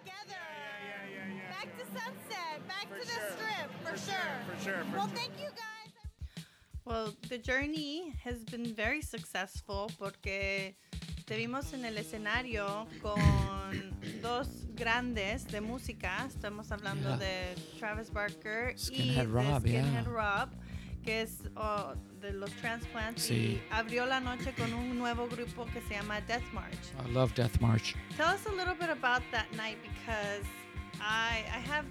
together. 0.00 0.40
Yeah, 0.40 0.88
yeah, 0.88 1.02
yeah, 1.06 1.24
yeah. 1.28 1.34
yeah 1.36 1.50
back 1.50 1.68
yeah. 1.68 1.84
to 1.84 1.84
Sunset, 1.92 2.56
back 2.68 2.86
for 2.88 2.98
to 3.00 3.06
sure. 3.06 3.30
Strip, 3.36 3.68
for, 3.82 3.90
for 3.90 3.98
sure. 3.98 4.14
sure. 4.14 4.56
For 4.56 4.64
sure. 4.64 4.84
For 4.90 4.96
well, 4.96 5.08
sure. 5.08 5.16
thank 5.16 5.32
you 5.38 5.48
guys. 5.48 5.92
Well, 6.84 7.14
the 7.28 7.38
journey 7.38 8.14
has 8.24 8.42
been 8.44 8.74
very 8.74 9.02
successful 9.02 9.90
porque 9.98 10.74
te 11.26 11.36
vimos 11.36 11.72
en 11.72 11.84
el 11.84 11.96
escenario 11.98 12.88
con 13.00 13.20
dos 14.20 14.48
grandes 14.74 15.46
de 15.46 15.60
música. 15.60 16.26
Estamos 16.26 16.72
hablando 16.72 17.10
yeah. 17.10 17.18
de 17.18 17.54
Travis 17.78 18.10
Barker 18.10 18.76
Skinhead 18.76 19.28
y 19.28 19.30
Rob, 19.30 19.62
de 19.62 19.70
Skinhead 19.70 20.06
Rob 20.06 20.48
que 21.04 21.22
es 21.22 21.38
oh, 21.56 21.94
de 22.20 22.32
los 22.32 22.50
Transplants. 22.60 23.22
Sí. 23.22 23.34
Y 23.34 23.62
abrió 23.70 24.06
la 24.06 24.20
noche 24.20 24.52
con 24.56 24.72
un 24.74 24.98
nuevo 24.98 25.26
grupo 25.28 25.66
que 25.66 25.80
se 25.82 25.94
llama 25.94 26.20
Death 26.22 26.52
March. 26.52 26.78
I 27.04 27.10
love 27.12 27.34
Death 27.34 27.60
March. 27.60 27.94
Tell 28.16 28.28
us 28.28 28.46
a 28.46 28.52
little 28.52 28.74
bit 28.74 28.90
about 28.90 29.22
that 29.32 29.46
night 29.56 29.78
because 29.82 30.44
I 31.00 31.44
I 31.54 31.60
have 31.66 31.86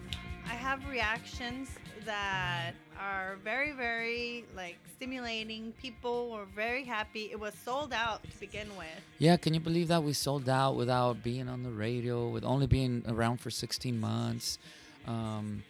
I 0.46 0.56
have 0.56 0.88
reactions 0.90 1.70
that 2.06 2.74
are 3.00 3.38
very 3.44 3.72
very 3.72 4.46
like 4.56 4.78
stimulating. 4.96 5.74
People 5.82 6.32
were 6.32 6.46
very 6.56 6.84
happy. 6.84 7.30
It 7.32 7.40
was 7.40 7.54
sold 7.66 7.94
out 7.94 8.24
to 8.24 8.40
begin 8.40 8.68
with. 8.78 9.02
Yeah, 9.18 9.38
can 9.38 9.54
you 9.54 9.60
believe 9.60 9.88
that 9.88 10.04
we 10.04 10.14
sold 10.14 10.48
out 10.50 10.76
without 10.76 11.24
being 11.24 11.50
on 11.50 11.64
the 11.64 11.72
radio, 11.72 12.30
with 12.30 12.44
only 12.44 12.68
being 12.68 13.04
around 13.08 13.40
for 13.40 13.50
16 13.50 14.00
months? 14.00 14.60
Um, 15.08 15.64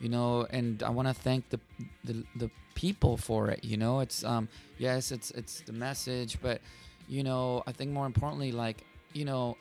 you 0.00 0.08
know, 0.08 0.46
and 0.50 0.82
I 0.82 0.90
want 0.90 1.08
to 1.08 1.14
thank 1.14 1.48
the, 1.50 1.60
the 2.04 2.24
the 2.36 2.50
people 2.74 3.16
for 3.16 3.48
it. 3.50 3.64
You 3.64 3.76
know, 3.76 4.00
it's 4.00 4.24
um 4.24 4.48
yes, 4.78 5.12
it's 5.12 5.30
it's 5.32 5.60
the 5.60 5.72
message, 5.72 6.38
but 6.40 6.60
you 7.08 7.22
know, 7.22 7.62
I 7.66 7.72
think 7.72 7.90
more 7.90 8.06
importantly, 8.06 8.52
like 8.52 8.84
you 9.12 9.24
know, 9.24 9.56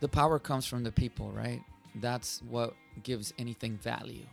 the 0.00 0.08
power 0.08 0.38
comes 0.38 0.66
from 0.66 0.82
the 0.84 0.92
people, 0.92 1.30
right? 1.30 1.62
That's 1.96 2.42
what 2.48 2.74
gives 3.02 3.32
anything 3.38 3.76
value. 3.78 4.26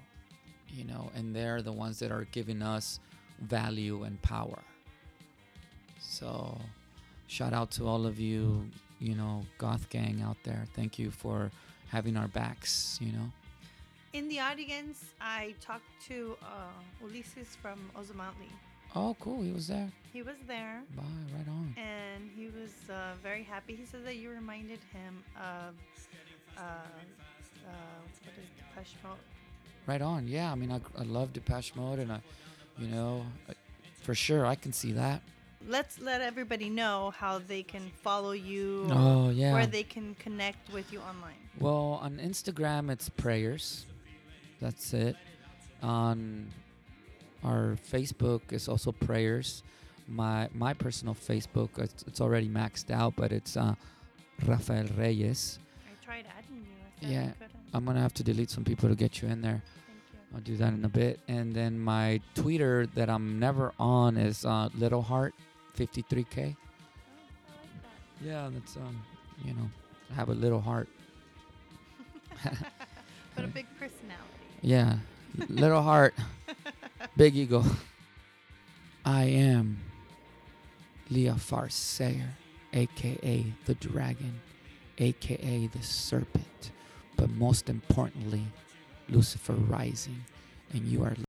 You 0.69 0.85
know, 0.85 1.11
and 1.15 1.35
they're 1.35 1.61
the 1.61 1.71
ones 1.71 1.99
that 1.99 2.11
are 2.11 2.25
giving 2.31 2.61
us 2.63 2.99
value 3.39 4.03
and 4.03 4.19
power. 4.21 4.59
So, 5.99 6.57
shout 7.27 7.53
out 7.53 7.69
to 7.71 7.87
all 7.87 8.05
of 8.07 8.19
you, 8.19 8.69
you 8.99 9.15
know, 9.15 9.45
goth 9.57 9.89
gang 9.89 10.21
out 10.23 10.37
there. 10.43 10.65
Thank 10.75 10.97
you 10.97 11.11
for 11.11 11.51
having 11.93 12.17
our 12.17 12.27
backs, 12.29 12.97
you 12.99 13.11
know. 13.13 13.27
In 14.13 14.27
the 14.27 14.39
audience, 14.39 14.99
I 15.21 15.53
talked 15.61 15.91
to 16.07 16.35
uh, 16.41 17.05
Ulises 17.05 17.55
from 17.61 17.79
Ozomatli. 17.99 18.51
Oh, 18.95 19.15
cool. 19.19 19.41
He 19.43 19.51
was 19.51 19.67
there. 19.67 19.89
He 20.11 20.21
was 20.21 20.35
there. 20.47 20.81
Bye. 20.95 21.03
Right 21.37 21.47
on. 21.47 21.75
and 21.77 22.29
he 22.35 22.45
was 22.59 22.73
uh, 22.89 23.13
very 23.23 23.43
happy. 23.43 23.75
He 23.75 23.85
said 23.85 24.05
that 24.05 24.17
you 24.17 24.29
reminded 24.31 24.79
him 24.91 25.23
of 25.37 25.73
uh, 26.57 26.61
uh, 26.61 27.71
what 28.23 28.35
is 28.43 28.49
Depeche 28.59 28.95
Mode. 29.03 29.17
Right 29.87 30.01
on. 30.01 30.27
Yeah. 30.27 30.51
I 30.51 30.55
mean, 30.55 30.71
I, 30.71 30.79
I 30.99 31.03
love 31.03 31.33
Depeche 31.33 31.75
Mode, 31.75 31.99
and 31.99 32.11
I, 32.11 32.19
you 32.77 32.87
know, 32.87 33.25
I- 33.49 33.53
for 34.03 34.13
sure, 34.13 34.45
I 34.45 34.55
can 34.55 34.73
see 34.73 34.91
that. 34.91 35.21
Let's 35.67 35.99
let 35.99 36.21
everybody 36.21 36.69
know 36.69 37.13
how 37.17 37.39
they 37.39 37.63
can 37.63 37.89
follow 38.01 38.31
you, 38.31 38.87
Oh, 38.91 39.29
yeah. 39.29 39.53
where 39.53 39.65
they 39.65 39.83
can 39.83 40.15
connect 40.15 40.71
with 40.73 40.91
you 40.91 40.99
online. 40.99 41.35
Well, 41.59 41.99
on 42.01 42.17
Instagram, 42.17 42.89
it's 42.91 43.07
prayers. 43.09 43.85
That's 44.59 44.93
it. 44.93 45.15
On 45.81 46.47
our 47.43 47.77
Facebook, 47.91 48.41
it's 48.51 48.67
also 48.67 48.91
prayers. 48.91 49.63
My 50.07 50.49
my 50.53 50.73
personal 50.73 51.13
Facebook, 51.15 51.77
it's, 51.79 52.03
it's 52.07 52.19
already 52.19 52.49
maxed 52.49 52.91
out, 52.91 53.15
but 53.15 53.31
it's 53.31 53.55
uh, 53.55 53.75
Rafael 54.45 54.87
Reyes. 54.97 55.59
I 55.87 56.05
tried 56.05 56.25
adding 56.37 56.65
you. 56.67 57.07
I 57.07 57.11
Yeah. 57.11 57.31
I'm 57.73 57.85
gonna 57.85 58.01
have 58.01 58.13
to 58.15 58.23
delete 58.23 58.49
some 58.49 58.63
people 58.65 58.89
to 58.89 58.95
get 58.95 59.21
you 59.21 59.29
in 59.29 59.41
there. 59.41 59.63
I'll 60.33 60.41
do 60.41 60.57
that 60.57 60.73
in 60.73 60.83
a 60.83 60.89
bit. 60.89 61.19
And 61.27 61.53
then 61.55 61.79
my 61.79 62.19
Twitter 62.35 62.87
that 62.95 63.09
I'm 63.09 63.39
never 63.39 63.71
on 63.79 64.17
is 64.17 64.45
uh, 64.45 64.69
Little 64.77 65.01
Heart 65.01 65.33
53k. 65.77 66.55
Yeah, 68.21 68.49
that's 68.53 68.77
um, 68.77 69.01
you 69.43 69.53
know, 69.53 69.69
I 70.11 70.13
have 70.15 70.29
a 70.29 70.33
little 70.33 70.61
heart. 70.61 70.87
but 73.35 73.45
a 73.45 73.47
big 73.47 73.65
personality. 73.79 74.23
Yeah, 74.61 74.97
little 75.49 75.81
heart, 75.81 76.13
big 77.17 77.35
ego. 77.35 77.63
I 79.05 79.23
am 79.25 79.79
Leafar 81.09 81.67
Seyer, 81.67 82.29
aka 82.71 83.45
the 83.65 83.73
dragon, 83.75 84.39
aka 84.97 85.67
the 85.67 85.83
serpent, 85.83 86.71
but 87.17 87.29
most 87.31 87.69
importantly, 87.69 88.45
Lucifer 89.09 89.53
rising, 89.53 90.23
and 90.71 90.85
you 90.87 91.03
are 91.03 91.15